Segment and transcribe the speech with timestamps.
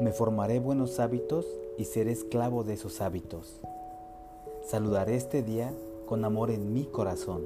[0.00, 1.46] Me formaré buenos hábitos
[1.78, 3.60] y seré esclavo de esos hábitos.
[4.64, 5.72] Saludaré este día
[6.06, 7.42] con amor en mi corazón.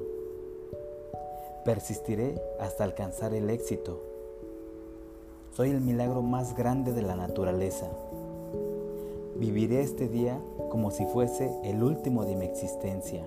[1.65, 4.01] Persistiré hasta alcanzar el éxito.
[5.51, 7.89] Soy el milagro más grande de la naturaleza.
[9.35, 13.23] Viviré este día como si fuese el último de mi existencia.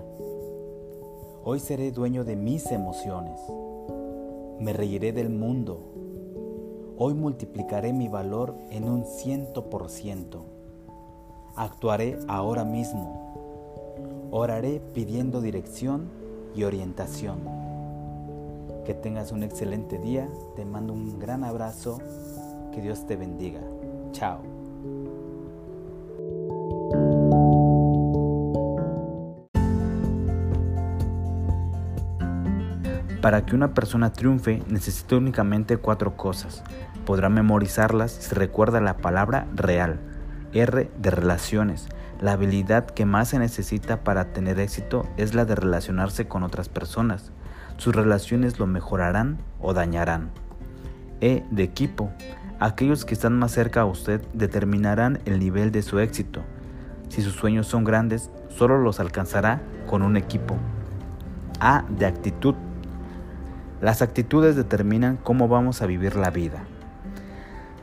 [1.45, 3.41] Hoy seré dueño de mis emociones.
[4.59, 5.81] Me reiré del mundo.
[7.03, 10.45] Hoy multiplicaré mi valor en un ciento por ciento.
[11.57, 14.29] Actuaré ahora mismo.
[14.31, 16.11] Oraré pidiendo dirección
[16.54, 17.39] y orientación.
[18.85, 20.29] Que tengas un excelente día.
[20.57, 22.03] Te mando un gran abrazo.
[22.71, 23.62] Que Dios te bendiga.
[24.12, 24.43] Chao.
[33.23, 36.62] Para que una persona triunfe necesita únicamente cuatro cosas.
[37.05, 40.01] Podrá memorizarlas si recuerda la palabra real.
[40.53, 41.89] R de relaciones.
[42.20, 46.69] La habilidad que más se necesita para tener éxito es la de relacionarse con otras
[46.69, 47.33] personas.
[47.78, 50.31] Sus relaciones lo mejorarán o dañarán.
[51.21, 52.11] E de equipo.
[52.59, 56.43] Aquellos que están más cerca a usted determinarán el nivel de su éxito.
[57.09, 60.56] Si sus sueños son grandes, solo los alcanzará con un equipo.
[61.59, 62.55] A de actitud.
[63.81, 66.65] Las actitudes determinan cómo vamos a vivir la vida.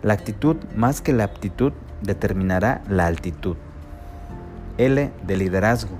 [0.04, 3.58] La actitud más que la aptitud determinará la altitud.
[4.78, 5.96] L de liderazgo.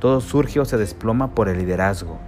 [0.00, 2.18] Todo surge o se desploma por el liderazgo.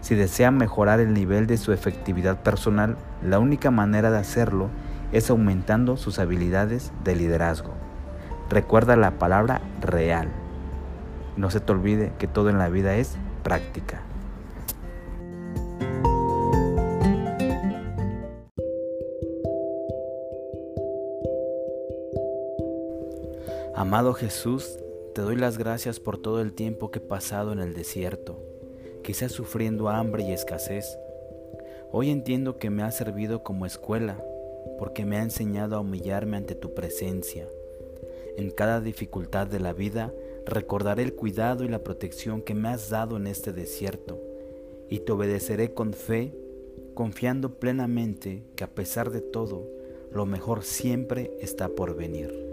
[0.00, 4.68] Si desea mejorar el nivel de su efectividad personal, la única manera de hacerlo
[5.12, 7.74] es aumentando sus habilidades de liderazgo.
[8.50, 10.28] Recuerda la palabra real.
[11.36, 14.00] No se te olvide que todo en la vida es práctica.
[23.74, 24.78] Amado Jesús,
[25.14, 28.38] te doy las gracias por todo el tiempo que he pasado en el desierto,
[29.02, 30.98] quizás sufriendo hambre y escasez.
[31.90, 34.22] Hoy entiendo que me ha servido como escuela,
[34.78, 37.48] porque me ha enseñado a humillarme ante tu presencia.
[38.36, 40.12] En cada dificultad de la vida
[40.44, 44.20] recordaré el cuidado y la protección que me has dado en este desierto,
[44.90, 46.34] y te obedeceré con fe,
[46.92, 49.66] confiando plenamente que a pesar de todo,
[50.12, 52.51] lo mejor siempre está por venir.